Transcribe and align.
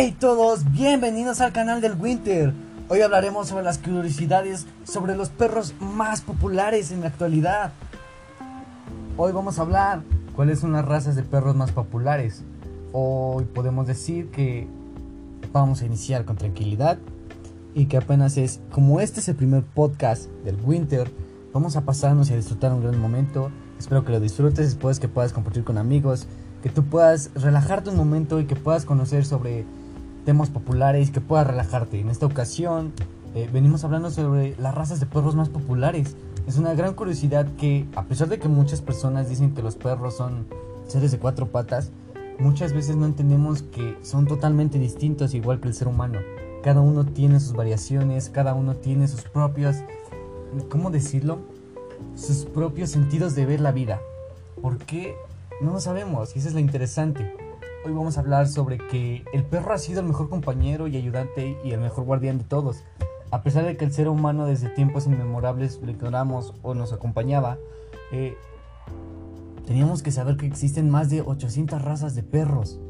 Hey 0.00 0.14
todos, 0.16 0.70
bienvenidos 0.70 1.40
al 1.40 1.52
canal 1.52 1.80
del 1.80 2.00
Winter. 2.00 2.52
Hoy 2.88 3.00
hablaremos 3.00 3.48
sobre 3.48 3.64
las 3.64 3.78
curiosidades 3.78 4.64
sobre 4.84 5.16
los 5.16 5.28
perros 5.28 5.74
más 5.80 6.20
populares 6.20 6.92
en 6.92 7.00
la 7.00 7.08
actualidad. 7.08 7.72
Hoy 9.16 9.32
vamos 9.32 9.58
a 9.58 9.62
hablar 9.62 10.02
cuáles 10.36 10.60
son 10.60 10.70
las 10.70 10.84
razas 10.84 11.16
de 11.16 11.24
perros 11.24 11.56
más 11.56 11.72
populares. 11.72 12.44
Hoy 12.92 13.44
podemos 13.46 13.88
decir 13.88 14.30
que 14.30 14.68
vamos 15.52 15.82
a 15.82 15.86
iniciar 15.86 16.24
con 16.24 16.36
tranquilidad 16.36 16.98
y 17.74 17.86
que 17.86 17.96
apenas 17.96 18.36
es, 18.36 18.60
como 18.70 19.00
este 19.00 19.18
es 19.18 19.28
el 19.28 19.34
primer 19.34 19.64
podcast 19.64 20.30
del 20.44 20.58
Winter, 20.62 21.10
vamos 21.52 21.74
a 21.74 21.80
pasarnos 21.80 22.30
y 22.30 22.34
a 22.34 22.36
disfrutar 22.36 22.72
un 22.72 22.82
gran 22.82 23.00
momento. 23.00 23.50
Espero 23.80 24.04
que 24.04 24.12
lo 24.12 24.20
disfrutes, 24.20 24.64
después 24.64 25.00
que 25.00 25.08
puedas 25.08 25.32
compartir 25.32 25.64
con 25.64 25.76
amigos, 25.76 26.28
que 26.62 26.68
tú 26.68 26.84
puedas 26.84 27.30
relajarte 27.34 27.90
un 27.90 27.96
momento 27.96 28.38
y 28.38 28.44
que 28.44 28.54
puedas 28.54 28.84
conocer 28.84 29.24
sobre 29.24 29.64
temas 30.28 30.50
populares, 30.50 31.10
que 31.10 31.22
puedas 31.22 31.46
relajarte. 31.46 31.98
En 31.98 32.10
esta 32.10 32.26
ocasión 32.26 32.92
eh, 33.34 33.48
venimos 33.50 33.82
hablando 33.84 34.10
sobre 34.10 34.54
las 34.58 34.74
razas 34.74 35.00
de 35.00 35.06
perros 35.06 35.34
más 35.34 35.48
populares. 35.48 36.16
Es 36.46 36.58
una 36.58 36.74
gran 36.74 36.92
curiosidad 36.92 37.46
que, 37.56 37.86
a 37.96 38.02
pesar 38.02 38.28
de 38.28 38.38
que 38.38 38.46
muchas 38.46 38.82
personas 38.82 39.30
dicen 39.30 39.54
que 39.54 39.62
los 39.62 39.76
perros 39.76 40.18
son 40.18 40.46
seres 40.86 41.12
de 41.12 41.18
cuatro 41.18 41.46
patas, 41.46 41.92
muchas 42.38 42.74
veces 42.74 42.94
no 42.94 43.06
entendemos 43.06 43.62
que 43.62 43.96
son 44.02 44.26
totalmente 44.26 44.78
distintos 44.78 45.32
igual 45.32 45.60
que 45.60 45.68
el 45.68 45.74
ser 45.74 45.88
humano. 45.88 46.18
Cada 46.62 46.82
uno 46.82 47.06
tiene 47.06 47.40
sus 47.40 47.54
variaciones, 47.54 48.28
cada 48.28 48.52
uno 48.52 48.74
tiene 48.76 49.08
sus 49.08 49.22
propios, 49.22 49.76
¿cómo 50.68 50.90
decirlo? 50.90 51.38
Sus 52.16 52.44
propios 52.44 52.90
sentidos 52.90 53.34
de 53.34 53.46
ver 53.46 53.60
la 53.60 53.72
vida. 53.72 53.98
¿Por 54.60 54.76
qué? 54.76 55.14
No 55.62 55.72
lo 55.72 55.80
sabemos 55.80 56.36
y 56.36 56.40
eso 56.40 56.48
es 56.48 56.54
lo 56.54 56.60
interesante. 56.60 57.47
Hoy 57.84 57.92
vamos 57.92 58.16
a 58.16 58.22
hablar 58.22 58.48
sobre 58.48 58.76
que 58.76 59.24
el 59.32 59.44
perro 59.44 59.72
ha 59.72 59.78
sido 59.78 60.00
el 60.00 60.06
mejor 60.06 60.28
compañero 60.28 60.88
y 60.88 60.96
ayudante 60.96 61.56
y 61.62 61.70
el 61.70 61.80
mejor 61.80 62.04
guardián 62.04 62.38
de 62.38 62.44
todos. 62.44 62.82
A 63.30 63.42
pesar 63.42 63.64
de 63.64 63.76
que 63.76 63.84
el 63.84 63.92
ser 63.92 64.08
humano 64.08 64.46
desde 64.46 64.68
tiempos 64.68 65.06
inmemorables 65.06 65.80
lo 65.80 65.88
ignoramos 65.88 66.54
o 66.62 66.74
nos 66.74 66.92
acompañaba, 66.92 67.56
eh, 68.10 68.36
teníamos 69.64 70.02
que 70.02 70.10
saber 70.10 70.36
que 70.36 70.46
existen 70.46 70.90
más 70.90 71.08
de 71.08 71.20
800 71.20 71.80
razas 71.80 72.16
de 72.16 72.24
perros. 72.24 72.80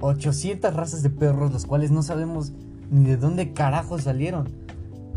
800 0.00 0.72
razas 0.72 1.02
de 1.02 1.10
perros, 1.10 1.52
los 1.52 1.66
cuales 1.66 1.90
no 1.90 2.04
sabemos 2.04 2.52
ni 2.88 3.04
de 3.04 3.16
dónde 3.16 3.52
carajo 3.52 3.98
salieron. 3.98 4.48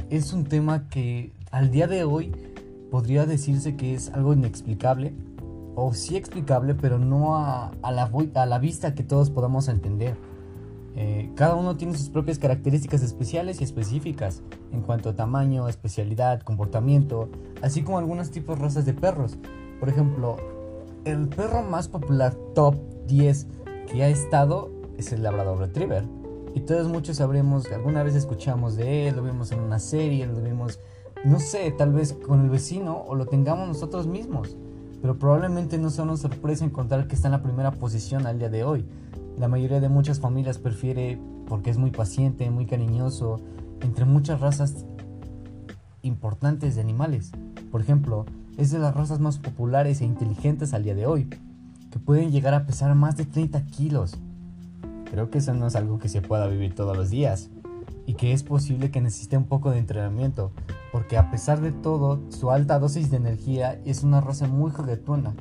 Es 0.09 0.33
un 0.33 0.45
tema 0.45 0.89
que 0.89 1.33
al 1.51 1.69
día 1.69 1.85
de 1.85 2.03
hoy 2.03 2.31
podría 2.89 3.27
decirse 3.27 3.75
que 3.75 3.93
es 3.93 4.09
algo 4.09 4.33
inexplicable 4.33 5.13
o 5.85 5.93
sí 5.93 6.17
explicable, 6.17 6.75
pero 6.75 6.99
no 6.99 7.37
a, 7.37 7.71
la, 7.83 8.11
a 8.33 8.45
la, 8.45 8.59
vista 8.59 8.93
que 8.95 9.03
todos 9.03 9.29
podamos 9.29 9.67
entender. 9.67 10.15
Eh, 10.95 11.31
cada 11.35 11.55
uno 11.55 11.77
tiene 11.77 11.97
sus 11.97 12.09
propias 12.09 12.39
características 12.39 13.01
especiales 13.03 13.61
y 13.61 13.63
específicas 13.63 14.41
en 14.71 14.81
cuanto 14.81 15.09
a 15.09 15.15
tamaño, 15.15 15.67
especialidad, 15.67 16.41
comportamiento, 16.41 17.29
así 17.61 17.83
como 17.83 17.99
algunos 17.99 18.31
tipos 18.31 18.57
de 18.57 18.65
razas 18.65 18.85
de 18.85 18.93
perros. 18.93 19.37
Por 19.79 19.89
ejemplo, 19.89 20.37
el 21.05 21.27
perro 21.29 21.61
más 21.61 21.87
popular 21.87 22.33
top 22.53 22.75
10 23.07 23.47
que 23.87 24.03
ha 24.03 24.09
estado 24.09 24.71
es 24.97 25.13
el 25.13 25.23
Labrador 25.23 25.59
Retriever. 25.59 26.03
Y 26.55 26.61
todos 26.61 26.87
muchos 26.87 27.17
sabremos, 27.17 27.71
alguna 27.71 28.03
vez 28.03 28.15
escuchamos 28.15 28.75
de 28.75 29.07
él, 29.07 29.15
lo 29.15 29.23
vimos 29.23 29.51
en 29.51 29.59
una 29.59 29.79
serie, 29.79 30.25
lo 30.25 30.41
vimos, 30.41 30.79
no 31.23 31.39
sé, 31.39 31.71
tal 31.71 31.93
vez 31.93 32.13
con 32.13 32.41
el 32.41 32.49
vecino 32.49 33.03
o 33.07 33.15
lo 33.15 33.27
tengamos 33.27 33.67
nosotros 33.67 34.07
mismos 34.07 34.57
pero 35.01 35.17
probablemente 35.17 35.77
no 35.77 35.89
sea 35.89 36.03
una 36.03 36.17
sorpresa 36.17 36.65
encontrar 36.65 37.07
que 37.07 37.15
está 37.15 37.27
en 37.27 37.33
la 37.33 37.43
primera 37.43 37.71
posición 37.71 38.27
al 38.27 38.39
día 38.39 38.49
de 38.49 38.63
hoy. 38.63 38.85
La 39.37 39.47
mayoría 39.47 39.79
de 39.79 39.89
muchas 39.89 40.19
familias 40.19 40.57
prefiere 40.57 41.19
porque 41.47 41.69
es 41.69 41.77
muy 41.77 41.91
paciente, 41.91 42.49
muy 42.49 42.65
cariñoso, 42.65 43.39
entre 43.81 44.05
muchas 44.05 44.41
razas 44.41 44.85
importantes 46.01 46.75
de 46.75 46.81
animales. 46.81 47.31
Por 47.71 47.81
ejemplo, 47.81 48.25
es 48.57 48.71
de 48.71 48.79
las 48.79 48.95
razas 48.95 49.19
más 49.19 49.37
populares 49.37 50.01
e 50.01 50.05
inteligentes 50.05 50.73
al 50.73 50.83
día 50.83 50.95
de 50.95 51.05
hoy, 51.05 51.29
que 51.91 51.99
pueden 51.99 52.31
llegar 52.31 52.53
a 52.53 52.65
pesar 52.65 52.93
más 52.95 53.15
de 53.15 53.25
30 53.25 53.65
kilos. 53.67 54.17
Creo 55.09 55.29
que 55.29 55.39
eso 55.39 55.53
no 55.53 55.67
es 55.67 55.75
algo 55.75 55.97
que 55.97 56.09
se 56.09 56.21
pueda 56.21 56.47
vivir 56.47 56.75
todos 56.75 56.95
los 56.95 57.09
días 57.09 57.49
y 58.09 58.15
que 58.15 58.33
es 58.33 58.41
posible 58.41 58.89
que 58.89 59.01
necesite 59.01 59.37
un 59.37 59.43
poco 59.43 59.69
de 59.69 59.77
entrenamiento, 59.77 60.51
porque 60.91 61.15
a 61.15 61.29
pesar 61.29 61.61
de 61.61 61.71
todo, 61.71 62.19
su 62.29 62.49
alta 62.49 62.79
dosis 62.79 63.11
de 63.11 63.17
energía 63.17 63.79
es 63.85 64.01
una 64.01 64.19
raza 64.19 64.47
muy 64.47 64.71
juguetona, 64.71 65.35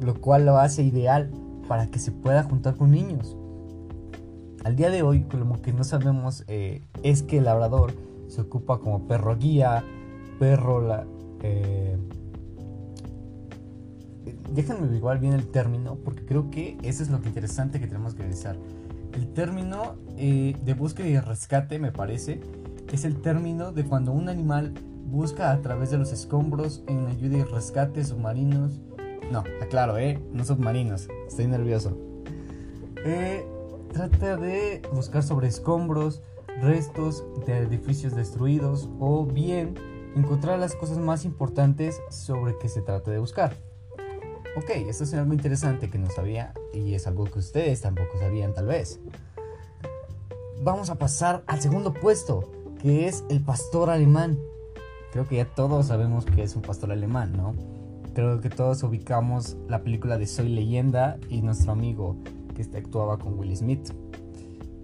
lo 0.00 0.14
cual 0.18 0.46
lo 0.46 0.56
hace 0.56 0.82
ideal 0.82 1.30
para 1.68 1.88
que 1.88 1.98
se 1.98 2.12
pueda 2.12 2.42
juntar 2.42 2.74
con 2.76 2.92
niños. 2.92 3.36
Al 4.64 4.76
día 4.76 4.88
de 4.88 5.02
hoy, 5.02 5.24
como 5.24 5.60
que 5.60 5.74
no 5.74 5.84
sabemos, 5.84 6.44
eh, 6.48 6.80
es 7.02 7.22
que 7.22 7.36
el 7.36 7.44
labrador 7.44 7.92
se 8.28 8.40
ocupa 8.40 8.78
como 8.78 9.06
perro 9.06 9.36
guía, 9.36 9.84
perro. 10.38 11.04
Eh, 11.42 11.98
déjenme 14.54 14.96
igual 14.96 15.18
bien 15.18 15.34
el 15.34 15.48
término, 15.48 15.96
porque 15.96 16.24
creo 16.24 16.48
que 16.48 16.78
eso 16.82 17.02
es 17.02 17.10
lo 17.10 17.20
que 17.20 17.28
interesante 17.28 17.78
que 17.78 17.86
tenemos 17.86 18.14
que 18.14 18.22
revisar. 18.22 18.56
El 19.16 19.32
término 19.32 19.96
eh, 20.18 20.54
de 20.62 20.74
búsqueda 20.74 21.08
y 21.08 21.18
rescate, 21.18 21.78
me 21.78 21.90
parece, 21.90 22.38
es 22.92 23.06
el 23.06 23.22
término 23.22 23.72
de 23.72 23.82
cuando 23.82 24.12
un 24.12 24.28
animal 24.28 24.74
busca 25.06 25.52
a 25.52 25.62
través 25.62 25.90
de 25.90 25.96
los 25.96 26.12
escombros 26.12 26.84
en 26.86 27.06
ayuda 27.06 27.38
y 27.38 27.42
rescate 27.44 28.04
submarinos. 28.04 28.78
No, 29.32 29.42
aclaro, 29.62 29.96
¿eh? 29.96 30.22
No 30.34 30.44
submarinos, 30.44 31.08
estoy 31.26 31.46
nervioso. 31.46 31.96
Eh, 33.06 33.46
trata 33.90 34.36
de 34.36 34.82
buscar 34.92 35.22
sobre 35.22 35.48
escombros, 35.48 36.20
restos 36.60 37.24
de 37.46 37.56
edificios 37.56 38.14
destruidos 38.14 38.90
o 39.00 39.24
bien 39.24 39.76
encontrar 40.14 40.58
las 40.58 40.74
cosas 40.74 40.98
más 40.98 41.24
importantes 41.24 42.02
sobre 42.10 42.58
que 42.58 42.68
se 42.68 42.82
trata 42.82 43.12
de 43.12 43.18
buscar. 43.18 43.56
Ok, 44.56 44.70
esto 44.88 45.04
es 45.04 45.12
algo 45.12 45.34
interesante 45.34 45.90
que 45.90 45.98
no 45.98 46.08
sabía 46.08 46.54
y 46.72 46.94
es 46.94 47.06
algo 47.06 47.24
que 47.26 47.40
ustedes 47.40 47.82
tampoco 47.82 48.18
sabían 48.18 48.54
tal 48.54 48.66
vez. 48.66 49.00
Vamos 50.62 50.88
a 50.88 50.94
pasar 50.94 51.44
al 51.46 51.60
segundo 51.60 51.92
puesto, 51.92 52.50
que 52.80 53.06
es 53.06 53.22
el 53.28 53.42
pastor 53.42 53.90
alemán. 53.90 54.38
Creo 55.12 55.28
que 55.28 55.36
ya 55.36 55.44
todos 55.44 55.88
sabemos 55.88 56.24
que 56.24 56.42
es 56.42 56.56
un 56.56 56.62
pastor 56.62 56.90
alemán, 56.90 57.34
¿no? 57.36 57.54
Creo 58.14 58.40
que 58.40 58.48
todos 58.48 58.82
ubicamos 58.82 59.58
la 59.68 59.82
película 59.82 60.16
de 60.16 60.26
Soy 60.26 60.48
leyenda 60.48 61.18
y 61.28 61.42
nuestro 61.42 61.72
amigo 61.72 62.16
que 62.54 62.62
este 62.62 62.78
actuaba 62.78 63.18
con 63.18 63.38
Will 63.38 63.54
Smith. 63.54 63.90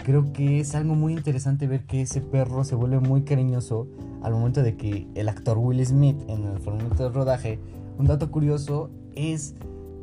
Creo 0.05 0.34
que 0.34 0.61
es 0.61 0.75
algo 0.75 0.94
muy 0.94 1.15
interesante 1.15 1.66
ver 1.66 1.87
que 1.87 2.03
ese 2.03 2.21
perro 2.21 2.65
se 2.65 2.75
vuelve 2.75 3.00
muy 3.00 3.22
cariñoso 3.22 3.87
al 4.22 4.34
momento 4.34 4.62
de 4.62 4.77
que 4.77 5.06
el 5.15 5.31
actor 5.31 5.56
Will 5.56 5.82
Smith 5.87 6.21
en 6.28 6.44
el 6.44 6.61
momento 6.62 7.05
de 7.05 7.09
rodaje, 7.09 7.59
un 7.97 8.06
dato 8.06 8.31
curioso 8.31 8.91
es 9.15 9.55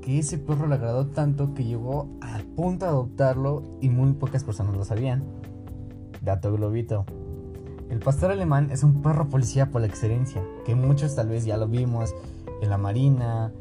que 0.01 0.19
ese 0.19 0.37
perro 0.37 0.67
le 0.67 0.75
agradó 0.75 1.07
tanto 1.07 1.53
que 1.53 1.63
llegó 1.63 2.09
al 2.21 2.43
punto 2.43 2.85
de 2.85 2.91
adoptarlo 2.91 3.63
y 3.81 3.89
muy 3.89 4.13
pocas 4.13 4.43
personas 4.43 4.75
lo 4.75 4.85
sabían. 4.85 5.23
Dato 6.21 6.53
globito. 6.53 7.05
El 7.89 7.99
pastor 7.99 8.31
alemán 8.31 8.69
es 8.71 8.83
un 8.83 9.01
perro 9.01 9.29
policía 9.29 9.71
por 9.71 9.81
la 9.81 9.87
excelencia, 9.87 10.43
que 10.65 10.75
muchos 10.75 11.15
tal 11.15 11.29
vez 11.29 11.45
ya 11.45 11.57
lo 11.57 11.67
vimos 11.67 12.13
en 12.61 12.69
la 12.69 12.77
marina, 12.77 13.51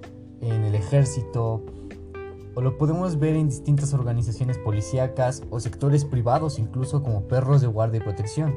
en 0.41 0.65
el 0.65 0.75
ejército, 0.75 1.65
o 2.55 2.61
lo 2.61 2.77
podemos 2.77 3.19
ver 3.19 3.37
en 3.37 3.49
distintas 3.49 3.95
organizaciones 3.95 4.59
policíacas 4.59 5.43
o 5.51 5.61
sectores 5.61 6.05
privados, 6.05 6.59
incluso 6.59 7.03
como 7.03 7.23
perros 7.23 7.61
de 7.61 7.69
guardia 7.69 7.99
y 7.99 8.03
protección. 8.03 8.55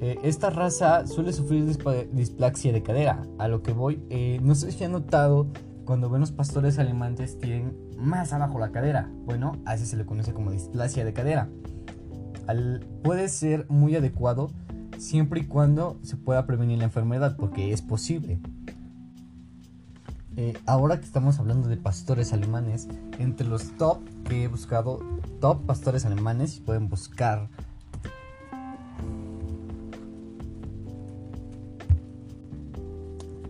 Eh, 0.00 0.18
esta 0.22 0.48
raza 0.48 1.06
suele 1.06 1.32
sufrir 1.32 1.66
displaxia 2.12 2.72
de 2.72 2.82
cadera, 2.82 3.26
a 3.38 3.48
lo 3.48 3.62
que 3.62 3.72
voy, 3.72 4.00
eh, 4.08 4.38
no 4.42 4.54
sé 4.54 4.72
si 4.72 4.84
han 4.84 4.92
notado 4.92 5.46
cuando 5.90 6.08
ven 6.08 6.20
los 6.20 6.30
pastores 6.30 6.78
alemanes 6.78 7.40
tienen 7.40 7.76
más 7.98 8.32
abajo 8.32 8.60
la 8.60 8.70
cadera. 8.70 9.10
Bueno, 9.24 9.56
así 9.64 9.86
se 9.86 9.96
le 9.96 10.06
conoce 10.06 10.32
como 10.32 10.52
displasia 10.52 11.04
de 11.04 11.12
cadera. 11.12 11.48
puede 13.02 13.28
ser 13.28 13.68
muy 13.68 13.96
adecuado 13.96 14.52
siempre 14.98 15.40
y 15.40 15.46
cuando 15.46 15.98
se 16.04 16.16
pueda 16.16 16.46
prevenir 16.46 16.78
la 16.78 16.84
enfermedad, 16.84 17.34
porque 17.36 17.72
es 17.72 17.82
posible. 17.82 18.38
Eh, 20.36 20.56
ahora 20.64 21.00
que 21.00 21.06
estamos 21.06 21.40
hablando 21.40 21.66
de 21.66 21.76
pastores 21.76 22.32
alemanes, 22.32 22.86
entre 23.18 23.48
los 23.48 23.76
top 23.76 23.98
que 24.28 24.44
he 24.44 24.46
buscado, 24.46 25.00
top 25.40 25.66
pastores 25.66 26.06
alemanes, 26.06 26.60
pueden 26.60 26.88
buscar 26.88 27.48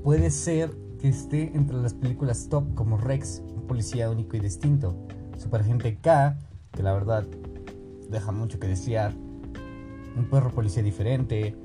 puede 0.03 0.31
ser 0.31 0.75
que 1.01 1.09
esté 1.09 1.51
entre 1.55 1.77
las 1.77 1.95
películas 1.95 2.49
top 2.49 2.75
como 2.75 2.99
Rex, 2.99 3.43
un 3.57 3.63
policía 3.63 4.11
único 4.11 4.37
y 4.37 4.41
distinto, 4.41 4.95
Superagente 5.39 5.97
K, 5.97 6.37
que 6.73 6.83
la 6.83 6.93
verdad 6.93 7.27
deja 8.11 8.33
mucho 8.33 8.61
que 8.61 8.69
desear, 8.69 9.13
un 10.17 10.27
perro 10.31 10.51
policía 10.51 10.83
diferente, 10.83 11.57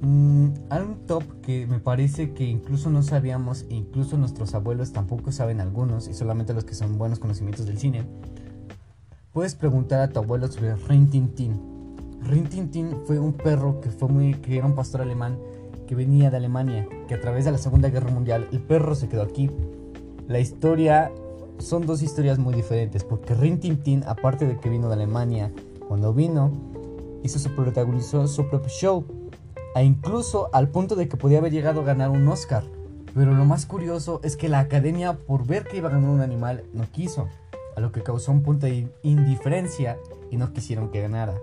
mm, 0.00 0.48
algo 0.70 0.96
top 1.06 1.22
que 1.42 1.66
me 1.66 1.78
parece 1.78 2.32
que 2.32 2.44
incluso 2.44 2.90
no 2.90 3.02
sabíamos 3.02 3.64
e 3.70 3.74
incluso 3.74 4.16
nuestros 4.16 4.54
abuelos 4.54 4.92
tampoco 4.92 5.30
saben 5.30 5.60
algunos 5.60 6.08
y 6.08 6.14
solamente 6.14 6.52
los 6.52 6.64
que 6.64 6.74
son 6.74 6.98
buenos 6.98 7.20
conocimientos 7.20 7.66
del 7.66 7.78
cine. 7.78 8.04
Puedes 9.32 9.54
preguntar 9.54 10.00
a 10.00 10.08
tu 10.08 10.18
abuelo 10.18 10.48
sobre 10.48 10.74
Rin 10.74 11.08
Tin 11.08 11.28
Tin. 11.28 11.70
Rintintin 12.22 12.96
fue 13.06 13.18
un 13.18 13.32
perro 13.32 13.80
que 13.80 13.90
fue 13.90 14.08
muy 14.08 14.34
que 14.34 14.58
era 14.58 14.66
un 14.66 14.74
pastor 14.74 15.00
alemán 15.00 15.38
que 15.90 15.96
venía 15.96 16.30
de 16.30 16.36
Alemania, 16.36 16.86
que 17.08 17.14
a 17.14 17.20
través 17.20 17.44
de 17.44 17.50
la 17.50 17.58
Segunda 17.58 17.88
Guerra 17.88 18.12
Mundial 18.12 18.46
el 18.52 18.60
perro 18.60 18.94
se 18.94 19.08
quedó 19.08 19.22
aquí. 19.22 19.50
La 20.28 20.38
historia 20.38 21.10
son 21.58 21.84
dos 21.84 22.00
historias 22.00 22.38
muy 22.38 22.54
diferentes, 22.54 23.02
porque 23.02 23.34
Rintintin, 23.34 24.04
aparte 24.06 24.46
de 24.46 24.56
que 24.56 24.68
vino 24.68 24.86
de 24.86 24.94
Alemania, 24.94 25.50
cuando 25.88 26.14
vino, 26.14 26.52
hizo 27.24 27.40
su 27.40 27.50
protagonizó 27.56 28.28
su 28.28 28.48
propio 28.48 28.68
show, 28.68 29.04
e 29.74 29.82
incluso 29.82 30.48
al 30.52 30.68
punto 30.68 30.94
de 30.94 31.08
que 31.08 31.16
podía 31.16 31.38
haber 31.38 31.50
llegado 31.50 31.80
a 31.80 31.84
ganar 31.84 32.10
un 32.10 32.28
Oscar. 32.28 32.62
Pero 33.12 33.34
lo 33.34 33.44
más 33.44 33.66
curioso 33.66 34.20
es 34.22 34.36
que 34.36 34.48
la 34.48 34.60
academia, 34.60 35.14
por 35.14 35.44
ver 35.44 35.64
que 35.64 35.78
iba 35.78 35.88
a 35.88 35.92
ganar 35.92 36.08
un 36.08 36.20
animal, 36.20 36.62
no 36.72 36.84
quiso, 36.92 37.26
a 37.76 37.80
lo 37.80 37.90
que 37.90 38.04
causó 38.04 38.30
un 38.30 38.44
punto 38.44 38.66
de 38.66 38.88
indiferencia 39.02 39.98
y 40.30 40.36
no 40.36 40.52
quisieron 40.52 40.90
que 40.90 41.00
ganara. 41.00 41.34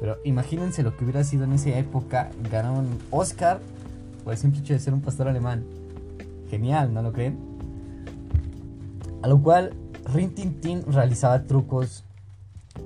Pero 0.00 0.16
imagínense 0.24 0.82
lo 0.82 0.96
que 0.96 1.04
hubiera 1.04 1.22
sido 1.22 1.44
en 1.44 1.52
esa 1.52 1.70
época 1.78 2.30
ganar 2.50 2.72
un 2.72 2.98
Oscar 3.12 3.60
por 4.24 4.32
el 4.32 4.38
simple 4.38 4.60
hecho 4.60 4.72
de 4.72 4.80
ser 4.80 4.94
un 4.94 5.00
pastor 5.00 5.28
alemán. 5.28 5.64
Genial, 6.48 6.92
¿no 6.92 7.02
lo 7.02 7.12
creen? 7.12 7.38
A 9.22 9.28
lo 9.28 9.40
cual 9.40 9.72
Rin 10.12 10.34
Tin 10.34 10.60
Tin 10.60 10.82
realizaba 10.86 11.44
trucos, 11.44 12.04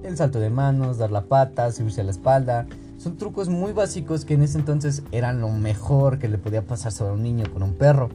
el 0.02 0.16
salto 0.16 0.38
de 0.38 0.50
manos, 0.50 0.98
dar 0.98 1.10
la 1.10 1.22
pata, 1.22 1.70
subirse 1.72 2.02
a 2.02 2.04
la 2.04 2.10
espalda. 2.10 2.66
Son 2.98 3.16
trucos 3.16 3.48
muy 3.48 3.72
básicos 3.72 4.24
que 4.24 4.34
en 4.34 4.42
ese 4.42 4.58
entonces 4.58 5.02
eran 5.12 5.40
lo 5.40 5.48
mejor 5.50 6.18
que 6.18 6.28
le 6.28 6.38
podía 6.38 6.62
pasar 6.62 6.92
sobre 6.92 7.12
un 7.12 7.22
niño 7.22 7.44
con 7.52 7.62
un 7.62 7.74
perro. 7.74 8.10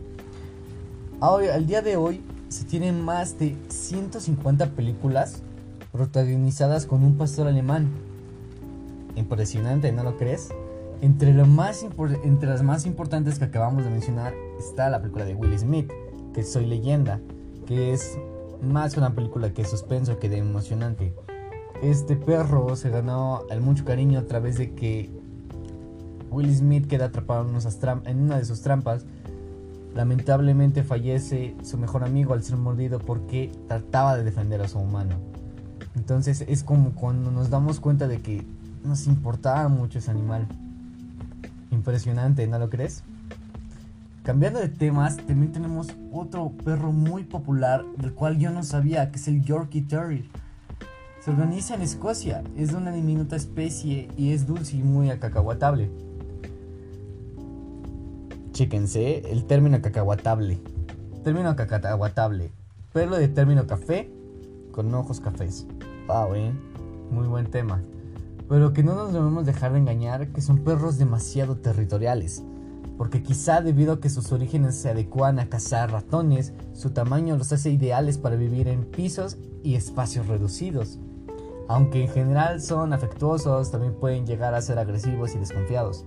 Ahora, 1.20 1.56
al 1.56 1.68
día 1.68 1.82
de 1.82 1.98
hoy 1.98 2.22
se 2.50 2.66
tienen 2.66 3.02
más 3.02 3.38
de 3.40 3.56
150 3.70 4.72
películas 4.72 5.42
protagonizadas 5.92 6.86
con 6.86 7.04
un 7.04 7.16
pastor 7.16 7.48
alemán. 7.48 7.90
Impresionante, 9.16 9.92
¿no 9.92 10.04
lo 10.04 10.18
crees? 10.18 10.50
Entre, 11.02 11.34
las 11.34 11.48
más 12.64 12.86
importantes 12.86 13.40
que 13.40 13.46
acabamos 13.46 13.84
de 13.84 13.90
mencionar 13.90 14.36
está 14.60 14.88
la 14.90 15.02
película 15.02 15.26
de 15.26 15.34
Will 15.34 15.58
Smith, 15.58 15.92
que 16.32 16.44
Soy 16.44 16.68
leyenda, 16.68 17.20
que 17.66 17.92
es 17.92 18.20
más 18.62 18.98
una 18.98 19.16
película 19.16 19.52
que 19.52 19.66
suspenso 19.66 20.20
que 20.20 20.30
de 20.30 20.38
emocionante. 20.38 21.16
Este 21.82 22.16
perro 22.16 22.76
se 22.76 22.92
ganó 22.92 23.42
el 23.50 23.62
mucho 23.62 23.84
cariño 23.84 24.20
a 24.20 24.28
través 24.28 24.60
de 24.60 24.76
que 24.76 25.10
Will 26.30 26.56
Smith 26.56 26.86
queda 26.88 27.06
atrapado 27.06 27.50
en 28.06 28.20
una 28.20 28.38
de 28.38 28.46
sus 28.46 28.62
trampas. 28.62 29.04
Lamentablemente 29.96 30.84
fallece 30.84 31.56
su 31.64 31.80
mejor 31.80 32.04
amigo 32.04 32.34
al 32.34 32.44
ser 32.44 32.58
mordido 32.58 33.00
porque 33.00 33.52
trataba 33.68 34.16
de 34.16 34.24
defender 34.24 34.62
a 34.62 34.68
su 34.68 34.78
humano. 34.78 35.16
Entonces 35.96 36.46
es 36.48 36.64
como 36.64 36.92
cuando 36.92 37.32
nos 37.32 37.50
damos 37.50 37.80
cuenta 37.80 38.08
de 38.08 38.22
que 38.22 38.46
nos 38.84 39.08
importaba 39.08 39.68
mucho 39.68 39.98
ese 39.98 40.12
animal. 40.12 40.48
Impresionante, 41.72 42.46
¿no 42.48 42.60
lo 42.60 42.70
crees? 42.70 43.04
Cambiando 44.24 44.60
de 44.60 44.70
temas, 44.70 45.18
también 45.18 45.52
tenemos 45.52 45.88
otro 46.12 46.52
perro 46.64 46.92
muy 46.92 47.24
popular 47.24 47.84
del 47.98 48.14
cual 48.14 48.38
yo 48.38 48.52
no 48.52 48.62
sabía, 48.62 49.10
que 49.10 49.18
es 49.18 49.28
el 49.28 49.42
Yorkie 49.42 49.82
Terrier. 49.82 50.26
Se 51.22 51.32
organiza 51.32 51.76
en 51.76 51.82
Escocia, 51.82 52.44
es 52.56 52.72
de 52.72 52.78
una 52.78 52.92
diminuta 52.92 53.36
especie 53.36 54.10
y 54.18 54.32
es 54.32 54.46
dulce 54.46 54.78
y 54.78 54.84
muy 54.84 55.10
acacahuatable. 55.10 55.90
Chéquense 58.52 59.32
el 59.32 59.46
término 59.46 59.82
cacahuatable. 59.82 60.60
Término 61.24 61.56
cacahuatable. 61.56 62.52
Perro 62.94 63.18
de 63.18 63.28
término 63.28 63.66
café 63.66 64.12
con 64.72 64.94
ojos 64.94 65.20
cafés. 65.20 65.66
Wow, 66.08 66.36
eh. 66.36 66.52
Muy 67.12 67.28
buen 67.28 67.50
tema. 67.50 67.82
Pero 68.52 68.74
que 68.74 68.84
no 68.84 68.96
nos 68.96 69.14
debemos 69.14 69.46
dejar 69.46 69.72
de 69.72 69.80
engañar 69.80 70.34
que 70.34 70.42
son 70.42 70.58
perros 70.58 70.98
demasiado 70.98 71.56
territoriales. 71.56 72.44
Porque 72.98 73.24
quizá 73.24 73.62
debido 73.62 73.94
a 73.94 74.02
que 74.02 74.10
sus 74.10 74.34
orígenes 74.34 74.76
se 74.76 74.90
adecuan 74.90 75.40
a 75.40 75.48
cazar 75.48 75.90
ratones, 75.90 76.52
su 76.74 76.90
tamaño 76.90 77.38
los 77.38 77.54
hace 77.54 77.70
ideales 77.70 78.18
para 78.18 78.36
vivir 78.36 78.68
en 78.68 78.84
pisos 78.84 79.38
y 79.64 79.76
espacios 79.76 80.28
reducidos. 80.28 81.00
Aunque 81.70 82.02
en 82.02 82.10
general 82.10 82.62
son 82.62 82.92
afectuosos, 82.92 83.72
también 83.72 83.94
pueden 83.94 84.26
llegar 84.28 84.54
a 84.54 84.62
ser 84.62 84.80
agresivos 84.80 85.34
y 85.34 85.40
desconfiados. 85.40 86.04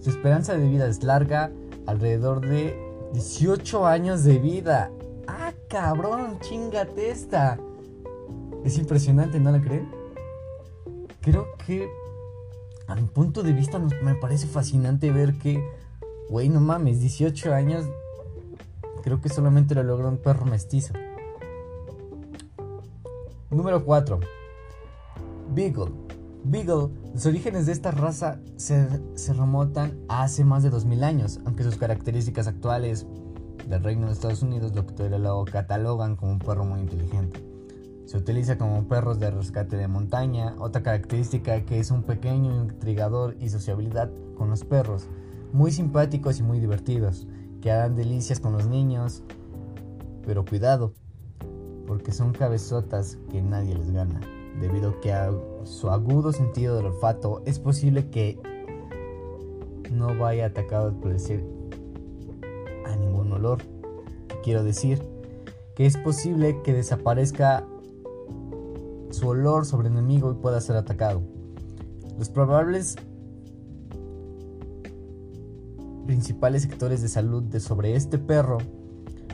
Su 0.00 0.08
esperanza 0.08 0.56
de 0.56 0.66
vida 0.66 0.86
es 0.86 1.02
larga, 1.02 1.52
alrededor 1.84 2.40
de 2.40 2.74
18 3.12 3.86
años 3.86 4.24
de 4.24 4.38
vida. 4.38 4.90
¡Ah, 5.28 5.52
cabrón! 5.68 6.38
¡Chingate 6.40 7.10
esta! 7.10 7.58
Es 8.64 8.78
impresionante, 8.78 9.38
¿no 9.38 9.52
la 9.52 9.60
creen? 9.60 10.01
Creo 11.22 11.46
que 11.66 11.88
a 12.86 12.94
mi 12.94 13.02
punto 13.02 13.42
de 13.42 13.52
vista 13.52 13.78
me 13.78 14.14
parece 14.16 14.46
fascinante 14.46 15.10
ver 15.10 15.38
que, 15.38 15.64
güey, 16.28 16.48
no 16.48 16.60
mames, 16.60 17.00
18 17.00 17.54
años, 17.54 17.86
creo 19.02 19.20
que 19.20 19.28
solamente 19.28 19.74
lo 19.74 19.82
logró 19.82 20.08
un 20.08 20.18
perro 20.18 20.44
mestizo. 20.44 20.92
Número 23.50 23.84
4. 23.84 24.20
Beagle. 25.54 25.92
Beagle, 26.44 26.88
los 27.14 27.24
orígenes 27.26 27.66
de 27.66 27.72
esta 27.72 27.92
raza 27.92 28.40
se, 28.56 28.88
se 29.14 29.32
remontan 29.32 30.00
a 30.08 30.24
hace 30.24 30.44
más 30.44 30.62
de 30.62 30.70
2000 30.70 31.04
años, 31.04 31.40
aunque 31.44 31.62
sus 31.62 31.76
características 31.76 32.48
actuales 32.48 33.06
del 33.68 33.82
Reino 33.82 34.06
de 34.06 34.12
Estados 34.12 34.42
Unidos 34.42 34.72
lo, 34.74 35.18
lo 35.18 35.44
catalogan 35.44 36.16
como 36.16 36.32
un 36.32 36.38
perro 36.40 36.64
muy 36.64 36.80
inteligente. 36.80 37.51
Se 38.04 38.18
utiliza 38.18 38.58
como 38.58 38.88
perros 38.88 39.18
de 39.18 39.30
rescate 39.30 39.76
de 39.76 39.88
montaña. 39.88 40.54
Otra 40.58 40.82
característica 40.82 41.64
que 41.64 41.78
es 41.78 41.90
un 41.90 42.02
pequeño 42.02 42.54
intrigador 42.64 43.36
y 43.40 43.48
sociabilidad 43.48 44.10
con 44.36 44.50
los 44.50 44.64
perros. 44.64 45.08
Muy 45.52 45.70
simpáticos 45.70 46.38
y 46.40 46.42
muy 46.42 46.58
divertidos. 46.58 47.26
Que 47.60 47.70
harán 47.70 47.94
delicias 47.94 48.40
con 48.40 48.52
los 48.52 48.66
niños. 48.66 49.22
Pero 50.26 50.44
cuidado, 50.44 50.92
porque 51.86 52.12
son 52.12 52.32
cabezotas 52.32 53.18
que 53.30 53.42
nadie 53.42 53.74
les 53.74 53.90
gana. 53.90 54.20
Debido 54.60 55.00
que 55.00 55.12
a 55.12 55.30
su 55.64 55.90
agudo 55.90 56.32
sentido 56.32 56.76
del 56.76 56.86
olfato 56.86 57.42
es 57.46 57.58
posible 57.58 58.10
que 58.10 58.38
no 59.90 60.16
vaya 60.16 60.46
atacado 60.46 60.92
por 61.00 61.12
decir 61.12 61.44
a 62.86 62.96
ningún 62.96 63.32
olor. 63.32 63.58
Quiero 64.42 64.64
decir 64.64 65.02
que 65.74 65.86
es 65.86 65.96
posible 65.96 66.60
que 66.62 66.72
desaparezca 66.72 67.64
su 69.12 69.28
olor 69.28 69.66
sobre 69.66 69.88
enemigo 69.88 70.32
y 70.32 70.42
pueda 70.42 70.60
ser 70.60 70.76
atacado. 70.76 71.22
Los 72.18 72.28
probables 72.28 72.96
principales 76.06 76.62
sectores 76.62 77.00
de 77.02 77.08
salud 77.08 77.42
de 77.44 77.60
sobre 77.60 77.94
este 77.94 78.18
perro 78.18 78.58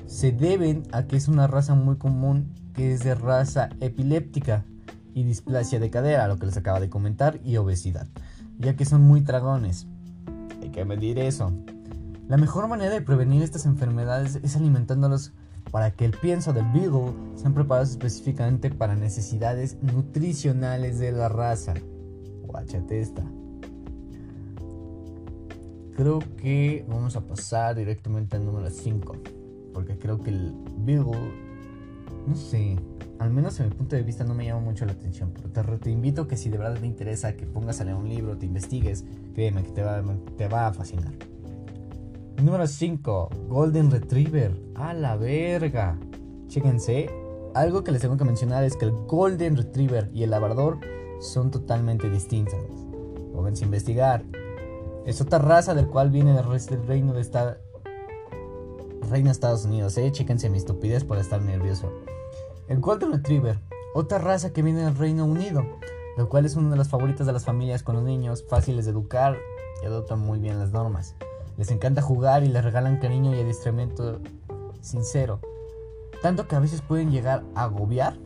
se 0.07 0.33
deben 0.33 0.83
a 0.93 1.07
que 1.07 1.17
es 1.17 1.29
una 1.29 1.47
raza 1.47 1.75
muy 1.75 1.97
común 1.97 2.53
que 2.75 2.93
es 2.93 3.03
de 3.03 3.15
raza 3.15 3.71
epiléptica 3.81 4.65
y 5.15 5.25
displasia 5.25 5.81
de 5.81 5.91
cadera, 5.91 6.29
lo 6.29 6.39
que 6.39 6.47
les 6.47 6.57
acaba 6.57 6.81
de 6.81 6.89
comentar, 6.89 7.41
y 7.45 7.57
obesidad, 7.57 8.07
ya 8.59 8.77
que 8.77 8.85
son 8.85 9.03
muy 9.03 9.23
tragones. 9.23 9.87
Hay 10.63 10.71
que 10.71 10.85
medir 10.85 11.19
eso. 11.19 11.53
La 12.29 12.37
mejor 12.37 12.69
manera 12.69 12.93
de 12.93 13.01
prevenir 13.01 13.43
estas 13.43 13.67
enfermedades 13.67 14.39
es 14.43 14.55
alimentándolos 14.55 15.33
para 15.71 15.91
que 15.91 16.05
el 16.05 16.13
pienso 16.13 16.53
del 16.53 16.65
Beagle 16.73 17.13
sean 17.35 17.55
preparados 17.55 17.91
específicamente 17.91 18.71
para 18.71 18.95
necesidades 18.95 19.77
nutricionales 19.83 20.99
de 20.99 21.13
la 21.13 21.29
raza. 21.29 21.75
Guachate 22.47 23.01
esta. 23.01 23.25
Creo 25.97 26.21
que 26.37 26.85
vamos 26.89 27.17
a 27.17 27.21
pasar 27.27 27.75
directamente 27.75 28.37
al 28.37 28.47
número 28.47 28.71
5. 28.71 29.17
Porque 29.75 29.99
creo 29.99 30.21
que 30.21 30.31
el 30.31 30.55
Beagle, 30.79 31.33
no 32.27 32.35
sé, 32.37 32.77
al 33.19 33.31
menos 33.31 33.59
en 33.61 33.69
mi 33.69 33.75
punto 33.75 33.97
de 33.97 34.03
vista 34.03 34.25
no 34.25 34.35
me 34.35 34.47
llama 34.47 34.61
mucho 34.61 34.87
la 34.87 34.93
atención. 34.93 35.33
Pero 35.35 35.51
te, 35.51 35.63
te 35.79 35.91
invito 35.91 36.29
que 36.29 36.37
si 36.37 36.51
de 36.51 36.59
verdad 36.59 36.81
te 36.81 36.87
interesa 36.87 37.35
que 37.37 37.47
pongas 37.47 37.81
a 37.81 37.85
leer 37.85 37.97
un 37.97 38.09
libro, 38.09 38.37
te 38.39 38.47
investigues, 38.47 39.05
créeme 39.35 39.63
que 39.63 39.71
te 39.71 39.83
va, 39.83 40.03
te 40.37 40.49
va 40.49 40.69
a 40.69 40.73
fascinar. 40.73 41.13
Número 42.43 42.69
5. 42.69 43.31
Golden 43.49 43.91
Retriever. 43.91 44.53
A 44.77 44.95
la 44.95 45.17
verga. 45.17 45.99
Chéquense. 46.47 47.11
Algo 47.53 47.83
que 47.83 47.91
les 47.91 48.01
tengo 48.01 48.17
que 48.17 48.25
mencionar 48.25 48.63
es 48.63 48.77
que 48.77 48.85
el 48.85 48.93
Golden 48.93 49.57
Retriever 49.57 50.09
y 50.15 50.23
el 50.23 50.31
Labrador 50.31 50.79
son 51.19 51.51
totalmente 51.51 52.09
distintas. 52.09 52.65
Pónganse 53.35 53.65
a 53.65 53.67
investigar. 53.67 54.25
Es 55.05 55.21
otra 55.21 55.41
raza 55.41 55.75
del 55.75 55.89
cual 55.89 56.11
viene 56.11 56.39
el 56.39 56.87
reino 56.87 57.13
de 57.13 57.23
esta... 57.23 57.59
Reino 59.11 59.33
Estados 59.33 59.65
Unidos, 59.65 59.99
eh. 59.99 60.13
Chéquense 60.13 60.49
mi 60.49 60.59
estupidez 60.59 61.03
por 61.03 61.19
estar 61.19 61.43
nervioso. 61.43 61.91
El 62.69 62.79
Golden 62.79 63.11
Retriever. 63.11 63.59
Otra 63.95 64.19
raza 64.19 64.53
que 64.53 64.63
viene 64.63 64.85
del 64.85 64.97
Reino 64.97 65.25
Unido. 65.25 65.65
Lo 66.17 66.29
cual 66.29 66.47
es 66.47 66.55
una 66.55 66.71
de 66.71 66.77
las 66.77 66.89
favoritas 66.89 67.27
de 67.27 67.33
las 67.33 67.45
familias 67.45 67.83
con 67.83 67.97
los 67.97 68.05
niños. 68.05 68.45
Fáciles 68.49 68.85
de 68.85 68.93
educar 68.93 69.37
y 69.83 69.87
adoptan 69.87 70.21
muy 70.21 70.39
bien 70.39 70.61
las 70.61 70.71
normas. 70.71 71.17
Les 71.59 71.71
encanta 71.73 72.01
jugar 72.01 72.45
y 72.45 72.49
les 72.49 72.65
regalan 72.65 72.99
cariño 72.99 73.35
y 73.35 73.41
adiestramiento 73.41 74.21
sincero. 74.81 75.41
Tanto 76.23 76.47
que 76.47 76.57
a 76.57 76.61
veces 76.61 76.81
pueden 76.81 77.11
llegar 77.11 77.43
a 77.55 77.65
agobiar, 77.65 78.17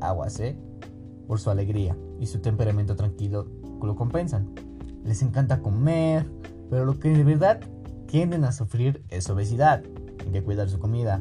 aguas, 0.00 0.38
¿eh? 0.38 0.56
Por 1.26 1.40
su 1.40 1.50
alegría 1.50 1.96
y 2.20 2.26
su 2.26 2.40
temperamento 2.40 2.94
tranquilo 2.94 3.46
lo 3.86 3.96
compensan. 3.96 4.54
Les 5.04 5.22
encanta 5.22 5.60
comer, 5.60 6.30
pero 6.70 6.84
lo 6.84 6.98
que 6.98 7.10
de 7.10 7.24
verdad 7.24 7.60
tienden 8.06 8.44
a 8.44 8.52
sufrir 8.52 9.02
es 9.08 9.28
obesidad. 9.30 9.82
Hay 10.20 10.32
que 10.32 10.44
cuidar 10.44 10.68
su 10.68 10.78
comida. 10.78 11.20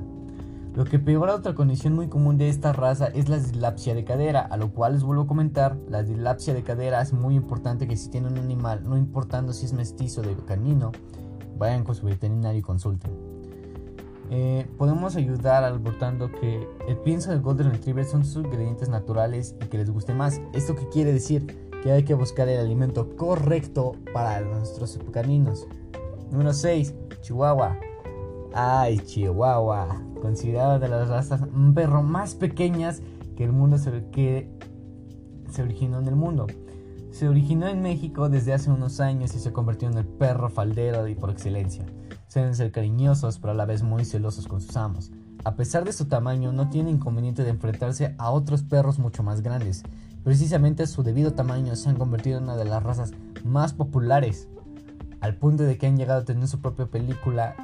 Lo 0.75 0.85
que 0.85 0.99
peora 0.99 1.35
otra 1.35 1.53
condición 1.53 1.93
muy 1.93 2.07
común 2.07 2.37
de 2.37 2.47
esta 2.47 2.71
raza 2.71 3.07
es 3.07 3.27
la 3.27 3.37
dislapsia 3.37 3.93
de 3.93 4.05
cadera, 4.05 4.41
a 4.41 4.55
lo 4.55 4.71
cual 4.71 4.93
les 4.93 5.03
vuelvo 5.03 5.23
a 5.23 5.27
comentar, 5.27 5.77
la 5.89 6.03
dislapsia 6.03 6.53
de 6.53 6.63
cadera 6.63 7.01
es 7.01 7.11
muy 7.11 7.35
importante 7.35 7.87
que 7.87 7.97
si 7.97 8.09
tienen 8.09 8.33
un 8.33 8.39
animal, 8.39 8.83
no 8.83 8.97
importando 8.97 9.51
si 9.51 9.65
es 9.65 9.73
mestizo 9.73 10.21
de 10.21 10.33
canino, 10.45 10.91
vayan 11.61 11.83
con 11.83 11.93
su 11.93 12.07
veterinario 12.07 12.59
y 12.59 12.63
consulten. 12.63 13.11
Eh, 14.31 14.65
podemos 14.77 15.15
ayudar 15.15 15.63
abortando 15.63 16.31
que 16.31 16.67
el 16.87 16.97
pienso 16.97 17.29
del 17.29 17.41
Golden 17.41 17.71
Retriever 17.71 18.05
son 18.05 18.25
sus 18.25 18.43
ingredientes 18.43 18.89
naturales 18.89 19.55
y 19.61 19.67
que 19.67 19.77
les 19.77 19.91
guste 19.91 20.13
más. 20.15 20.41
¿Esto 20.53 20.75
qué 20.75 20.87
quiere 20.89 21.13
decir? 21.13 21.69
Que 21.83 21.91
hay 21.91 22.03
que 22.03 22.15
buscar 22.15 22.49
el 22.49 22.59
alimento 22.59 23.15
correcto 23.15 23.93
para 24.11 24.41
nuestros 24.41 24.99
caninos. 25.11 25.67
Número 26.31 26.51
6. 26.51 26.95
Chihuahua. 27.21 27.77
Ay, 28.53 28.97
Chihuahua. 28.99 30.01
Considerado 30.19 30.79
de 30.79 30.87
las 30.87 31.09
razas 31.09 31.41
un 31.41 31.75
perro 31.75 32.01
más 32.01 32.33
pequeñas 32.33 33.01
que 33.35 33.43
el 33.43 33.51
mundo 33.51 33.77
se, 33.77 34.05
que 34.11 34.49
se 35.51 35.61
originó 35.61 35.99
en 35.99 36.07
el 36.07 36.15
mundo. 36.15 36.47
Se 37.11 37.27
originó 37.27 37.67
en 37.67 37.81
México 37.81 38.29
desde 38.29 38.53
hace 38.53 38.71
unos 38.71 39.01
años 39.01 39.35
y 39.35 39.39
se 39.39 39.51
convirtió 39.51 39.89
en 39.89 39.97
el 39.97 40.05
perro 40.05 40.49
faldero 40.49 41.07
y 41.07 41.15
por 41.15 41.29
excelencia. 41.29 41.85
Suelen 42.27 42.55
ser 42.55 42.71
cariñosos 42.71 43.37
pero 43.37 43.51
a 43.51 43.55
la 43.55 43.65
vez 43.65 43.83
muy 43.83 44.05
celosos 44.05 44.47
con 44.47 44.61
sus 44.61 44.77
amos. 44.77 45.11
A 45.43 45.55
pesar 45.55 45.83
de 45.83 45.91
su 45.91 46.05
tamaño, 46.05 46.53
no 46.53 46.69
tiene 46.69 46.89
inconveniente 46.89 47.43
de 47.43 47.49
enfrentarse 47.49 48.15
a 48.17 48.31
otros 48.31 48.63
perros 48.63 48.97
mucho 48.97 49.23
más 49.23 49.41
grandes. 49.41 49.83
Precisamente 50.23 50.87
su 50.87 51.03
debido 51.03 51.33
tamaño 51.33 51.75
se 51.75 51.89
han 51.89 51.97
convertido 51.97 52.37
en 52.37 52.45
una 52.45 52.55
de 52.55 52.65
las 52.65 52.81
razas 52.81 53.11
más 53.43 53.73
populares, 53.73 54.47
al 55.19 55.35
punto 55.35 55.63
de 55.63 55.77
que 55.77 55.87
han 55.87 55.97
llegado 55.97 56.21
a 56.21 56.25
tener 56.25 56.47
su 56.47 56.61
propia 56.61 56.85
película 56.85 57.55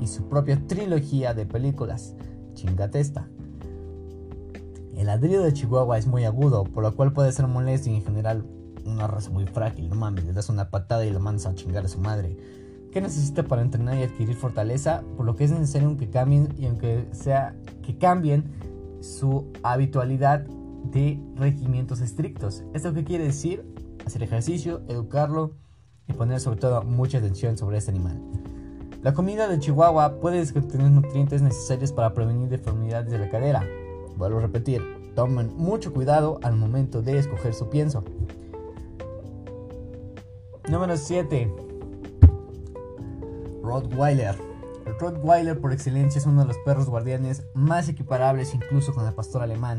y 0.00 0.06
su 0.08 0.28
propia 0.28 0.60
trilogía 0.66 1.32
de 1.32 1.46
películas. 1.46 2.14
Chingatesta. 2.52 3.26
El 4.94 5.06
ladrido 5.06 5.42
de 5.42 5.54
Chihuahua 5.54 5.96
es 5.96 6.06
muy 6.06 6.24
agudo, 6.24 6.64
por 6.64 6.82
lo 6.82 6.94
cual 6.94 7.14
puede 7.14 7.32
ser 7.32 7.46
molesto 7.46 7.88
y 7.88 7.94
en 7.94 8.04
general 8.04 8.44
una 8.86 9.06
raza 9.06 9.30
muy 9.30 9.46
frágil. 9.46 9.88
No 9.88 9.96
mames, 9.96 10.24
le 10.24 10.32
das 10.32 10.48
una 10.48 10.70
patada 10.70 11.04
y 11.04 11.10
lo 11.10 11.20
mandas 11.20 11.46
a 11.46 11.54
chingar 11.54 11.84
a 11.84 11.88
su 11.88 11.98
madre. 11.98 12.36
¿Qué 12.92 13.00
necesita 13.00 13.44
para 13.44 13.62
entrenar 13.62 13.96
y 13.96 14.02
adquirir 14.02 14.36
fortaleza? 14.36 15.02
Por 15.16 15.24
lo 15.24 15.34
que 15.34 15.44
es 15.44 15.50
necesario 15.50 15.96
que 15.96 16.10
cambien 16.10 16.48
y 16.58 16.66
aunque 16.66 17.08
sea 17.12 17.54
que 17.82 17.96
cambien 17.96 18.44
su 19.00 19.50
habitualidad 19.62 20.40
de 20.40 21.18
regimientos 21.36 22.00
estrictos. 22.00 22.62
¿Esto 22.74 22.92
qué 22.92 23.04
quiere 23.04 23.24
decir? 23.24 23.64
Hacer 24.04 24.22
ejercicio, 24.22 24.82
educarlo 24.88 25.54
y 26.08 26.12
poner 26.12 26.40
sobre 26.40 26.58
todo 26.58 26.82
mucha 26.82 27.18
atención 27.18 27.56
sobre 27.56 27.78
este 27.78 27.90
animal. 27.90 28.20
La 29.02 29.14
comida 29.14 29.48
de 29.48 29.58
Chihuahua 29.58 30.20
puede 30.20 30.46
contener 30.52 30.90
nutrientes 30.90 31.42
necesarios 31.42 31.92
para 31.92 32.14
prevenir 32.14 32.48
deformidades 32.48 33.10
de 33.10 33.18
la 33.18 33.30
cadera. 33.30 33.64
Vuelvo 34.16 34.38
a 34.38 34.42
repetir, 34.42 34.82
tomen 35.14 35.56
mucho 35.56 35.92
cuidado 35.92 36.38
al 36.42 36.56
momento 36.56 37.02
de 37.02 37.18
escoger 37.18 37.54
su 37.54 37.68
pienso. 37.68 38.04
Número 40.68 40.96
7. 40.96 41.52
Rottweiler. 43.62 44.36
El 44.86 44.98
Rottweiler 44.98 45.60
por 45.60 45.72
excelencia 45.72 46.18
es 46.18 46.26
uno 46.26 46.42
de 46.42 46.48
los 46.48 46.58
perros 46.58 46.88
guardianes 46.88 47.44
más 47.54 47.88
equiparables 47.88 48.54
incluso 48.54 48.94
con 48.94 49.06
el 49.06 49.12
pastor 49.12 49.42
alemán. 49.42 49.78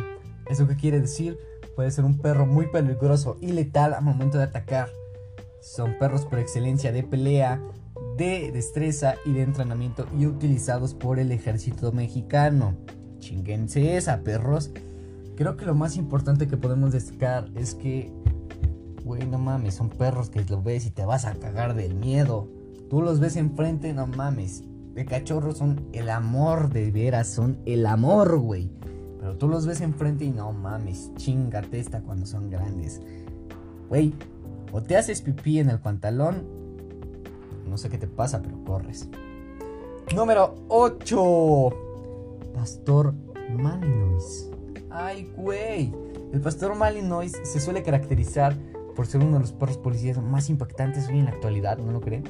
¿Eso 0.50 0.68
qué 0.68 0.76
quiere 0.76 1.00
decir? 1.00 1.40
Puede 1.76 1.90
ser 1.92 2.04
un 2.04 2.18
perro 2.18 2.46
muy 2.46 2.68
peligroso 2.68 3.38
y 3.40 3.54
letal 3.54 3.94
al 3.94 4.04
momento 4.04 4.38
de 4.38 4.44
atacar. 4.44 4.90
Son 5.62 5.98
perros 5.98 6.26
por 6.26 6.40
excelencia 6.40 6.92
de 6.92 7.04
pelea, 7.04 7.62
de 8.18 8.52
destreza 8.52 9.16
y 9.26 9.32
de 9.32 9.44
entrenamiento 9.44 10.06
y 10.18 10.26
utilizados 10.26 10.94
por 10.94 11.18
el 11.18 11.32
ejército 11.32 11.94
mexicano. 11.94 12.76
Chinguense 13.20 13.96
esa, 13.96 14.20
perros. 14.20 14.72
Creo 15.38 15.56
que 15.56 15.66
lo 15.66 15.76
más 15.76 15.96
importante 15.96 16.48
que 16.48 16.58
podemos 16.58 16.92
destacar 16.92 17.50
es 17.56 17.74
que, 17.74 18.12
güey, 19.04 19.26
no 19.26 19.38
mames, 19.38 19.76
son 19.76 19.90
perros 19.90 20.30
que 20.30 20.44
los 20.44 20.64
ves 20.64 20.86
y 20.86 20.92
te 20.92 21.06
vas 21.06 21.26
a 21.26 21.36
cagar 21.36 21.76
del 21.76 21.96
miedo. 21.96 22.48
Tú 22.90 23.02
los 23.02 23.20
ves 23.20 23.36
enfrente, 23.36 23.94
no 23.94 24.08
mames. 24.08 24.64
De 24.94 25.06
cachorros 25.06 25.58
son 25.58 25.88
el 25.94 26.10
amor 26.10 26.70
de 26.70 26.92
veras, 26.92 27.28
son 27.28 27.60
el 27.66 27.86
amor, 27.86 28.38
güey. 28.40 28.70
Pero 29.20 29.38
tú 29.38 29.48
los 29.48 29.66
ves 29.66 29.82
enfrente 29.82 30.26
y 30.26 30.32
no 30.32 30.52
mames, 30.52 31.12
chingate 31.16 31.80
esta 31.80 32.02
cuando 32.02 32.26
son 32.26 32.50
grandes. 32.50 33.02
Güey, 33.90 34.14
o 34.72 34.82
te 34.82 34.98
haces 34.98 35.22
pipí 35.22 35.60
en 35.60 35.70
el 35.70 35.80
pantalón 35.80 36.64
no 37.74 37.78
sé 37.78 37.90
qué 37.90 37.98
te 37.98 38.08
pasa, 38.08 38.42
pero 38.42 38.64
corres. 38.66 39.08
Número 40.16 40.56
8. 40.68 41.70
Pastor 42.54 43.14
Malinois. 43.58 44.50
Ay, 44.90 45.32
güey. 45.36 45.92
El 46.32 46.42
pastor 46.42 46.76
Malinois 46.76 47.32
se 47.44 47.60
suele 47.60 47.82
caracterizar 47.82 48.56
por 48.96 49.08
ser 49.08 49.22
uno 49.22 49.34
de 49.34 49.40
los 49.40 49.52
perros 49.52 49.78
policías 49.78 50.22
más 50.22 50.50
impactantes 50.50 51.08
hoy 51.08 51.20
en 51.20 51.26
la 51.26 51.32
actualidad, 51.32 51.78
¿no 51.78 51.92
lo 51.92 52.02
creen? 52.02 52.24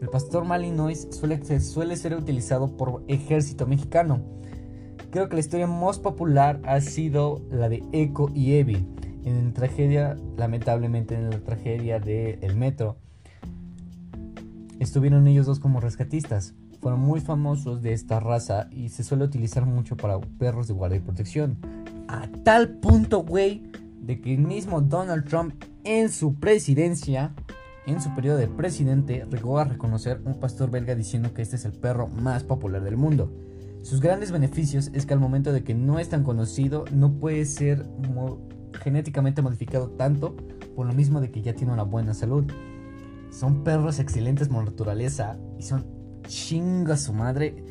El 0.00 0.08
pastor 0.08 0.44
Malinois 0.44 1.08
suele, 1.10 1.40
suele 1.60 1.96
ser 1.96 2.14
utilizado 2.14 2.76
por 2.76 3.02
ejército 3.08 3.66
mexicano. 3.66 4.20
Creo 5.10 5.28
que 5.28 5.36
la 5.36 5.40
historia 5.40 5.66
más 5.66 5.98
popular 5.98 6.60
ha 6.64 6.80
sido 6.80 7.40
la 7.50 7.68
de 7.68 7.82
Echo 7.92 8.28
y 8.34 8.54
Evie. 8.54 8.84
En 9.24 9.46
la 9.46 9.52
tragedia, 9.54 10.16
lamentablemente 10.36 11.14
en 11.14 11.30
la 11.30 11.38
tragedia 11.40 12.00
del 12.00 12.56
metro, 12.56 12.98
Estuvieron 14.80 15.26
ellos 15.28 15.46
dos 15.46 15.60
como 15.60 15.80
rescatistas. 15.80 16.54
Fueron 16.80 17.00
muy 17.00 17.20
famosos 17.20 17.80
de 17.80 17.92
esta 17.92 18.20
raza 18.20 18.68
y 18.70 18.88
se 18.90 19.04
suele 19.04 19.24
utilizar 19.24 19.64
mucho 19.64 19.96
para 19.96 20.20
perros 20.20 20.68
de 20.68 20.74
guardia 20.74 20.98
y 20.98 21.00
protección. 21.00 21.56
A 22.08 22.28
tal 22.42 22.68
punto, 22.78 23.22
güey, 23.22 23.62
de 24.06 24.20
que 24.20 24.34
el 24.34 24.40
mismo 24.40 24.80
Donald 24.80 25.24
Trump 25.24 25.54
en 25.84 26.10
su 26.10 26.34
presidencia, 26.34 27.34
en 27.86 28.00
su 28.00 28.14
periodo 28.14 28.38
de 28.38 28.48
presidente, 28.48 29.26
llegó 29.30 29.58
a 29.58 29.64
reconocer 29.64 30.20
un 30.24 30.40
pastor 30.40 30.70
belga 30.70 30.94
diciendo 30.94 31.32
que 31.34 31.42
este 31.42 31.56
es 31.56 31.64
el 31.64 31.72
perro 31.72 32.08
más 32.08 32.44
popular 32.44 32.82
del 32.82 32.96
mundo. 32.96 33.32
Sus 33.82 34.00
grandes 34.00 34.32
beneficios 34.32 34.90
es 34.94 35.04
que 35.04 35.12
al 35.12 35.20
momento 35.20 35.52
de 35.52 35.62
que 35.62 35.74
no 35.74 35.98
es 35.98 36.08
tan 36.08 36.24
conocido, 36.24 36.84
no 36.90 37.12
puede 37.12 37.44
ser 37.44 37.86
genéticamente 38.82 39.42
modificado 39.42 39.90
tanto, 39.90 40.34
por 40.74 40.86
lo 40.86 40.94
mismo 40.94 41.20
de 41.20 41.30
que 41.30 41.42
ya 41.42 41.54
tiene 41.54 41.72
una 41.72 41.82
buena 41.82 42.14
salud. 42.14 42.50
Son 43.30 43.62
perros 43.62 43.98
excelentes 43.98 44.48
por 44.48 44.64
naturaleza 44.64 45.36
y 45.58 45.62
son 45.64 45.84
chinga 46.26 46.96
su 46.96 47.12
madre 47.12 47.62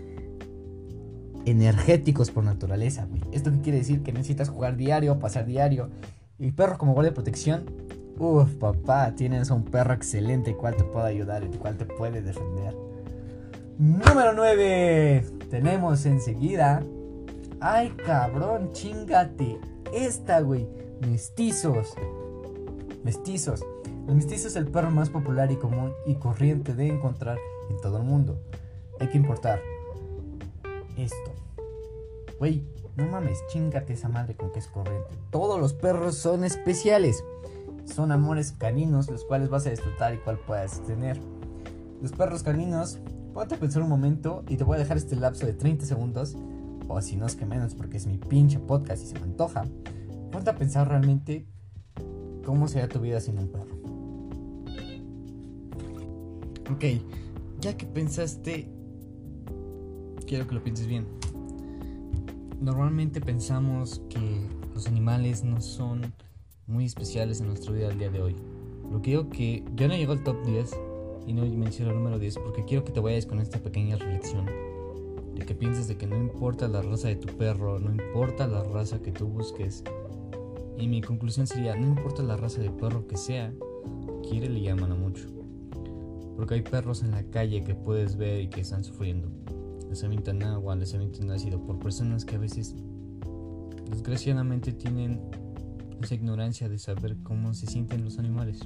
energéticos 1.45 2.31
por 2.31 2.43
naturaleza, 2.43 3.07
¿Esto 3.31 3.51
qué 3.51 3.61
quiere 3.61 3.77
decir? 3.79 4.03
Que 4.03 4.13
necesitas 4.13 4.49
jugar 4.49 4.77
diario, 4.77 5.19
pasar 5.19 5.45
diario. 5.45 5.89
Y 6.43 6.51
perro 6.51 6.77
como 6.77 6.91
guardia 6.91 7.11
de 7.11 7.15
protección, 7.15 7.63
uff, 8.19 8.55
papá, 8.55 9.15
tienes 9.15 9.49
un 9.49 9.63
perro 9.63 9.93
excelente 9.93 10.51
el 10.51 10.57
cual 10.57 10.75
te 10.75 10.83
puede 10.83 11.07
ayudar, 11.07 11.41
el 11.41 11.57
cual 11.57 11.77
te 11.77 11.85
puede 11.85 12.21
defender. 12.21 12.75
Número 13.77 14.33
9. 14.33 15.23
Tenemos 15.49 16.05
enseguida. 16.05 16.83
Ay, 17.61 17.91
cabrón, 17.91 18.73
chingate. 18.73 19.57
Esta, 19.93 20.41
güey. 20.41 20.67
Mestizos. 21.07 21.93
Mestizos. 23.05 23.65
El 24.09 24.15
mestizo 24.15 24.49
es 24.49 24.57
el 24.57 24.67
perro 24.67 24.91
más 24.91 25.09
popular 25.09 25.49
y 25.49 25.55
común 25.55 25.93
y 26.05 26.15
corriente 26.15 26.73
de 26.73 26.89
encontrar 26.89 27.37
en 27.69 27.77
todo 27.77 27.99
el 27.99 28.03
mundo. 28.03 28.37
Hay 28.99 29.07
que 29.07 29.17
importar 29.17 29.61
esto. 30.97 31.31
Wey, 32.37 32.67
no 32.95 33.07
mames, 33.07 33.39
chingate 33.47 33.93
esa 33.93 34.07
madre 34.07 34.35
con 34.35 34.51
que 34.51 34.59
es 34.59 34.67
corriente. 34.67 35.15
Todos 35.31 35.59
los 35.59 35.73
perros 35.73 36.15
son 36.15 36.43
especiales. 36.43 37.23
Son 37.85 38.11
amores 38.11 38.51
caninos 38.51 39.09
los 39.09 39.25
cuales 39.25 39.49
vas 39.49 39.65
a 39.65 39.71
disfrutar 39.71 40.13
y 40.13 40.17
cual 40.17 40.39
puedas 40.39 40.81
tener. 40.85 41.19
Los 42.01 42.11
perros 42.11 42.43
caninos, 42.43 42.99
ponte 43.33 43.55
a 43.55 43.59
pensar 43.59 43.81
un 43.81 43.89
momento 43.89 44.43
y 44.47 44.57
te 44.57 44.63
voy 44.63 44.75
a 44.75 44.79
dejar 44.79 44.97
este 44.97 45.15
lapso 45.15 45.45
de 45.45 45.53
30 45.53 45.85
segundos. 45.85 46.35
O 46.87 47.01
si 47.01 47.15
no 47.15 47.25
es 47.25 47.35
que 47.35 47.45
menos 47.45 47.75
porque 47.75 47.97
es 47.97 48.05
mi 48.05 48.17
pinche 48.17 48.59
podcast 48.59 49.03
y 49.03 49.07
se 49.07 49.15
me 49.15 49.23
antoja. 49.23 49.65
Ponte 50.31 50.49
a 50.49 50.55
pensar 50.55 50.87
realmente 50.87 51.47
cómo 52.45 52.67
sería 52.67 52.87
tu 52.87 52.99
vida 52.99 53.19
sin 53.19 53.39
un 53.39 53.47
perro. 53.47 53.73
Ok, 56.71 56.85
ya 57.59 57.75
que 57.75 57.85
pensaste, 57.85 58.69
quiero 60.27 60.47
que 60.47 60.55
lo 60.55 60.63
pienses 60.63 60.87
bien. 60.87 61.22
Normalmente 62.63 63.19
pensamos 63.19 64.01
que 64.07 64.47
los 64.73 64.87
animales 64.87 65.43
no 65.43 65.59
son 65.59 66.13
muy 66.65 66.85
especiales 66.85 67.41
en 67.41 67.47
nuestra 67.47 67.73
vida 67.73 67.89
al 67.89 67.99
día 67.99 68.09
de 68.09 68.21
hoy. 68.21 68.37
Que 69.01 69.09
digo 69.09 69.29
que 69.29 69.65
yo 69.75 69.89
no 69.89 69.95
llego 69.97 70.13
al 70.13 70.23
top 70.23 70.45
10 70.45 70.71
y 71.27 71.33
no 71.33 71.45
menciono 71.45 71.91
el 71.91 71.97
número 71.97 72.19
10 72.19 72.37
porque 72.37 72.63
quiero 72.63 72.85
que 72.85 72.93
te 72.93 73.01
vayas 73.01 73.25
con 73.25 73.41
esta 73.41 73.59
pequeña 73.59 73.97
reflexión. 73.97 74.45
De 75.35 75.45
que 75.45 75.53
pienses 75.53 75.89
de 75.89 75.97
que 75.97 76.07
no 76.07 76.15
importa 76.15 76.69
la 76.69 76.81
raza 76.81 77.09
de 77.09 77.17
tu 77.17 77.35
perro, 77.35 77.79
no 77.79 77.91
importa 77.91 78.47
la 78.47 78.63
raza 78.63 79.01
que 79.01 79.11
tú 79.11 79.27
busques. 79.27 79.83
Y 80.77 80.87
mi 80.87 81.01
conclusión 81.01 81.47
sería, 81.47 81.75
no 81.75 81.85
importa 81.85 82.23
la 82.23 82.37
raza 82.37 82.61
de 82.61 82.71
perro 82.71 83.07
que 83.07 83.17
sea, 83.17 83.53
quiere 84.29 84.47
le 84.47 84.61
llaman 84.61 84.93
a 84.93 84.95
mucho. 84.95 85.27
Porque 86.37 86.53
hay 86.53 86.61
perros 86.61 87.03
en 87.03 87.11
la 87.11 87.23
calle 87.23 87.61
que 87.65 87.75
puedes 87.75 88.15
ver 88.15 88.39
y 88.39 88.47
que 88.47 88.61
están 88.61 88.85
sufriendo. 88.85 89.27
Les 89.89 90.03
avientan 90.03 90.43
agua, 90.43 90.75
les 90.75 90.93
avientan 90.93 91.31
ácido 91.31 91.63
por 91.63 91.79
personas 91.79 92.25
que 92.25 92.35
a 92.35 92.39
veces 92.39 92.75
desgraciadamente 93.89 94.73
tienen 94.73 95.21
esa 96.01 96.15
ignorancia 96.15 96.67
de 96.67 96.79
saber 96.79 97.17
cómo 97.23 97.53
se 97.53 97.67
sienten 97.67 98.03
los 98.03 98.19
animales. 98.19 98.59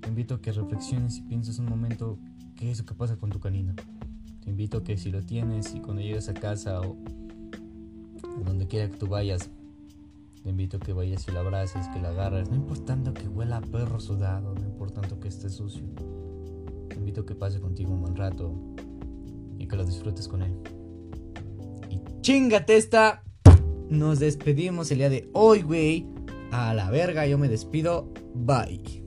Te 0.00 0.08
invito 0.08 0.34
a 0.34 0.40
que 0.40 0.52
reflexiones 0.52 1.18
y 1.18 1.22
pienses 1.22 1.58
un 1.58 1.66
momento 1.66 2.18
qué 2.56 2.70
es 2.70 2.80
lo 2.80 2.84
que 2.84 2.94
pasa 2.94 3.16
con 3.16 3.30
tu 3.30 3.40
canino. 3.40 3.74
Te 4.42 4.50
invito 4.50 4.78
a 4.78 4.84
que 4.84 4.96
si 4.96 5.10
lo 5.10 5.22
tienes 5.22 5.74
y 5.74 5.80
cuando 5.80 6.02
llegues 6.02 6.28
a 6.28 6.34
casa 6.34 6.80
o 6.80 6.96
donde 8.44 8.66
quiera 8.66 8.90
que 8.90 8.96
tú 8.96 9.06
vayas, 9.06 9.50
te 10.42 10.50
invito 10.50 10.78
a 10.78 10.80
que 10.80 10.92
vayas 10.92 11.26
y 11.28 11.32
lo 11.32 11.40
abraces, 11.40 11.88
que 11.88 12.00
lo 12.00 12.08
agarres, 12.08 12.48
no 12.48 12.56
importando 12.56 13.12
que 13.12 13.28
huela 13.28 13.58
a 13.58 13.60
perro 13.60 14.00
sudado, 14.00 14.54
no 14.54 14.64
importando 14.64 15.20
que 15.20 15.28
esté 15.28 15.50
sucio. 15.50 15.84
Te 16.88 16.96
invito 16.96 17.22
a 17.22 17.26
que 17.26 17.34
pase 17.34 17.60
contigo 17.60 17.92
un 17.92 18.00
buen 18.00 18.16
rato 18.16 18.54
que 19.68 19.76
lo 19.76 19.84
disfrutes 19.84 20.28
con 20.28 20.42
él. 20.42 20.52
Y 21.90 22.00
chingate 22.20 22.76
esta. 22.76 23.22
Nos 23.88 24.18
despedimos 24.18 24.90
el 24.90 24.98
día 24.98 25.10
de 25.10 25.30
hoy, 25.32 25.62
güey. 25.62 26.06
A 26.50 26.74
la 26.74 26.90
verga, 26.90 27.26
yo 27.26 27.38
me 27.38 27.48
despido. 27.48 28.12
Bye. 28.34 29.04